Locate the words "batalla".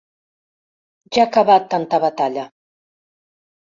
2.09-2.51